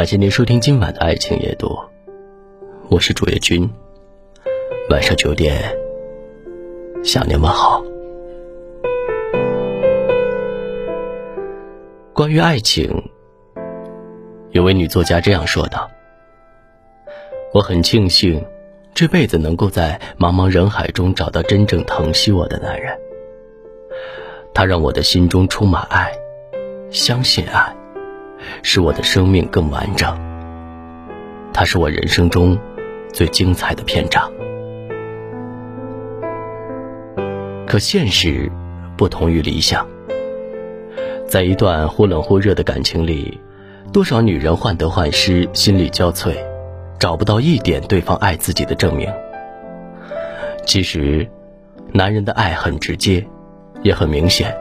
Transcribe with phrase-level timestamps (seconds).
[0.00, 1.78] 感谢您收听今晚的爱情夜读，
[2.88, 3.68] 我是主页君。
[4.88, 5.76] 晚上九点，
[7.04, 7.84] 向您问好。
[12.14, 13.10] 关于爱情，
[14.52, 15.90] 有位女作家这样说道
[17.52, 18.42] ：“我很庆幸，
[18.94, 22.98] 这辈子能够在茫茫人海中找到真正疼惜我的男人。
[24.54, 26.10] 他让我的心中充满爱，
[26.90, 27.76] 相信爱。”
[28.62, 30.18] 使我的生命更完整。
[31.52, 32.58] 它是我人生中
[33.12, 34.30] 最精彩的篇章。
[37.66, 38.50] 可现实
[38.96, 39.86] 不同于理想，
[41.26, 43.40] 在一段忽冷忽热的感情里，
[43.92, 46.34] 多少女人患得患失、心力交瘁，
[46.98, 49.08] 找不到一点对方爱自己的证明。
[50.66, 51.28] 其实，
[51.92, 53.24] 男人的爱很直接，
[53.82, 54.56] 也很明显。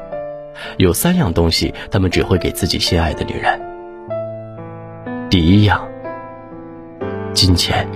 [0.77, 3.59] 有三样东西，他们只会给自己心爱的女人。
[5.29, 5.88] 第一样，
[7.33, 7.88] 金钱。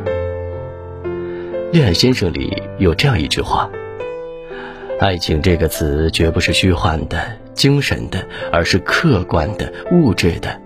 [1.71, 3.67] 《恋爱先生》里有这样一句话
[5.01, 7.17] ：“爱情这个词绝不是虚幻的、
[7.55, 10.61] 精神的，而是客观的、物质的，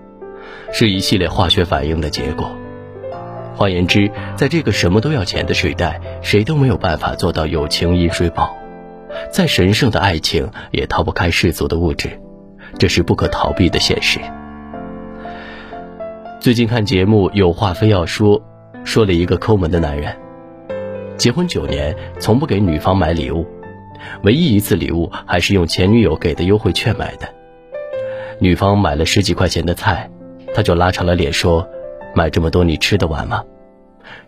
[0.70, 2.54] 是一系列化学反应的结果。
[3.54, 8.57] 换言之，在这个什么都要钱的时代，谁都没有办法做到友情饮水饱。
[9.30, 12.10] 再神圣的爱情，也逃不开世俗的物质，
[12.78, 14.18] 这是不可逃避的现实。”
[16.40, 18.40] 最近看节目有话非要说，
[18.84, 20.16] 说了一个抠门的男人，
[21.16, 23.44] 结婚九年从不给女方买礼物，
[24.22, 27.28] 唯一一次礼物还是用前女友给的优惠券买的。
[28.38, 30.08] 女方买了十几块钱的菜，
[30.54, 31.68] 他就拉长了脸说
[32.14, 33.42] ：“买这么多你吃得完吗？”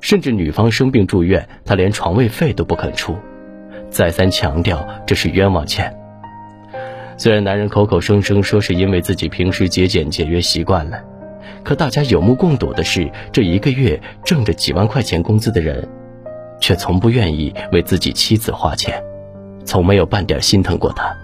[0.01, 3.17] 甚至女方生病住院，他连床位费都不肯出，
[3.91, 5.95] 再三强调这是冤枉钱。
[7.17, 11.03] 虽然男人口口声声说是因为自己平时节俭节约习惯了。
[11.63, 15.87] 可大家有目共睹的是，这一个月挣着几万块钱工资的人，
[16.59, 19.03] 却从不愿意为自己妻子花钱，
[19.67, 21.15] 从没有半点心疼过她。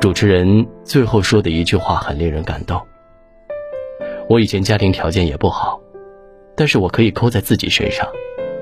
[0.00, 2.80] 主持人最后说的一句话很令人感动
[4.28, 5.78] ：“我以前家庭条件也不好，
[6.56, 8.08] 但是我可以扣在自己身上，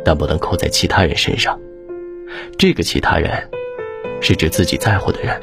[0.04, 1.58] 但不能扣在其他人身上。
[2.58, 3.30] 这个其他人，
[4.20, 5.40] 是指自己在乎的人，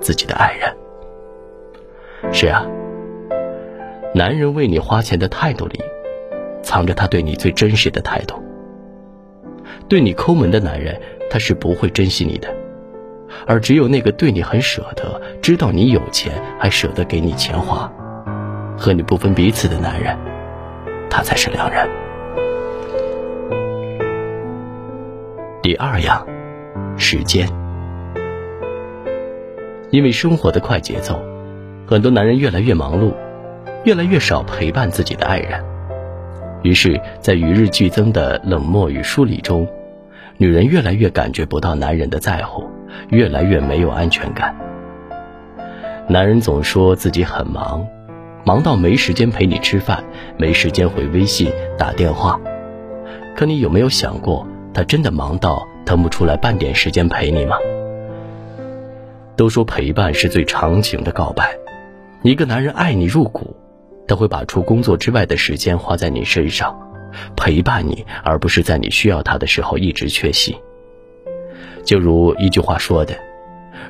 [0.00, 0.72] 自己的爱人。
[2.32, 2.64] 是啊。”
[4.14, 5.80] 男人为你花钱的态度里，
[6.62, 8.40] 藏着他对你最真实的态度。
[9.88, 12.48] 对你抠门的男人，他是不会珍惜你的；
[13.44, 17.92] 而只有那个对你很舍得，知道你有钱还舍得给你钱花，
[18.78, 20.16] 和你不分彼此的男人，
[21.10, 21.88] 他才是良人。
[25.64, 26.26] 第二样，
[26.98, 27.48] 时间。
[29.90, 31.18] 因为生活的快节奏，
[31.86, 33.14] 很多男人越来越忙碌。
[33.84, 35.64] 越来越少陪伴自己的爱人，
[36.62, 39.66] 于是，在与日俱增的冷漠与疏离中，
[40.36, 42.68] 女人越来越感觉不到男人的在乎，
[43.08, 44.54] 越来越没有安全感。
[46.06, 47.86] 男人总说自己很忙，
[48.44, 50.04] 忙到没时间陪你吃饭，
[50.36, 52.38] 没时间回微信打电话。
[53.34, 57.56] 可你有没有想过，他真的忙到腾不出来半点时间陪你吗？
[59.36, 61.56] 都说陪伴是最长情的告白，
[62.22, 63.56] 一个男人爱你入骨。
[64.06, 66.76] 他会把除工作之外的时间花在你身上，
[67.36, 70.54] 陪伴你，而不是在你需要他的时候一直缺席。
[71.84, 73.14] 就如一句话说的：“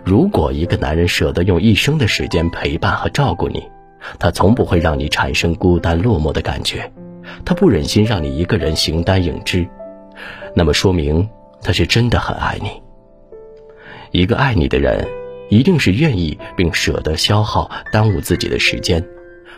[0.05, 3.65] 如果一个男人舍得用一生的时间陪伴和照顾你，
[4.19, 6.93] 他从不会让你产生孤单落寞的感觉，
[7.45, 9.67] 他不忍心让你一个人形单影只，
[10.55, 11.29] 那么说明
[11.63, 12.83] 他是真的很爱你。
[14.11, 15.07] 一个爱你的人，
[15.49, 19.05] 一定是愿意并舍得消耗、耽误自己的时间。”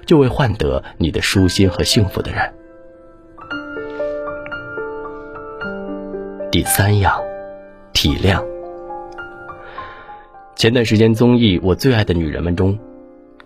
[0.07, 2.55] 就为换得你的舒心和幸福的人。
[6.53, 7.21] 第三样，
[7.93, 8.41] 体谅。
[10.55, 12.79] 前段时间综艺《我最爱的女人们》中，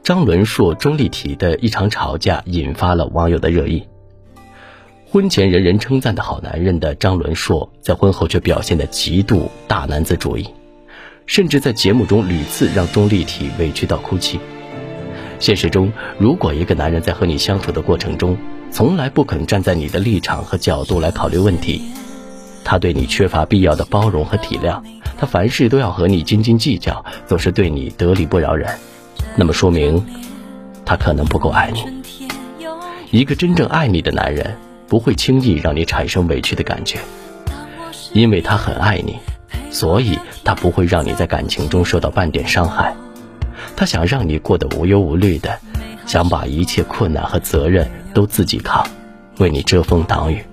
[0.03, 3.89] 张伦硕、钟丽缇的一场吵架引发了网友的热议。
[5.13, 10.49] 婚前人人称赞的好男人的张伦硕，在婚后却表现的极度大男子主义，
[11.27, 14.39] 甚至在节目中屡次让钟丽缇委屈到哭泣。
[15.41, 18.39] 现实中，如果一个男人在和你相处的过程中，
[18.71, 21.83] 从来不肯站在你的立场和角度来考虑问题，
[22.63, 24.81] 他对你缺乏必要的包容和体谅，
[25.19, 28.79] 他凡事都要和你斤斤计较，总是对你得理不饶人，
[29.35, 30.07] 那么说明，
[30.85, 31.83] 他可能不够爱你。
[33.11, 34.57] 一个真正爱你的男人，
[34.91, 36.99] 不会轻易让你产生委屈的感觉，
[38.13, 39.21] 因为他很爱你，
[39.71, 42.93] 所以他不会让你在感情中受到半点伤害。
[43.77, 45.61] 他想让你过得无忧无虑的，
[46.07, 48.85] 想把一切困难和责任都自己扛，
[49.39, 50.45] 为你遮风挡雨。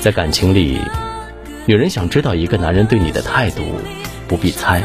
[0.00, 0.78] 在感情里，
[1.66, 3.62] 女人想知道一个男人对你的态度，
[4.28, 4.80] 不必猜，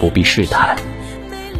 [0.00, 0.74] 不必试探。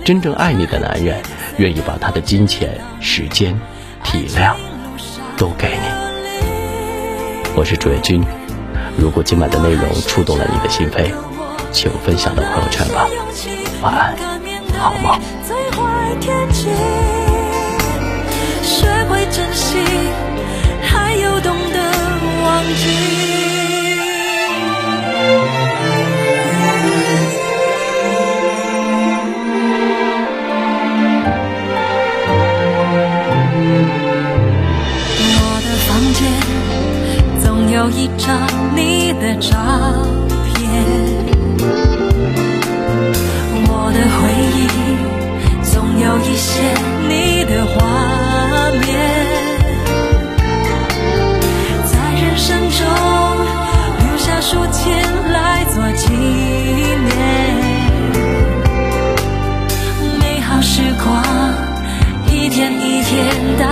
[0.02, 1.20] 真正爱你的男人，
[1.58, 3.54] 愿意把他的金钱、时间、
[4.02, 4.54] 体谅
[5.38, 5.84] 都给你。
[7.54, 8.24] 我是主页君，
[8.98, 11.12] 如果今晚的内容触动了你的心扉，
[11.72, 13.06] 请分享到朋友圈吧。
[13.80, 14.16] 晚安，
[14.78, 15.18] 好梦。
[21.20, 21.40] 有
[46.08, 46.62] 有一些
[47.06, 47.76] 你的画
[48.70, 48.88] 面，
[51.84, 52.80] 在人生中
[53.98, 57.14] 留下书签来做纪念，
[60.18, 61.22] 美好时光
[62.26, 63.28] 一天一天
[63.58, 63.67] 的